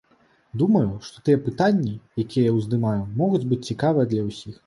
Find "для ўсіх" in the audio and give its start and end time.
4.15-4.55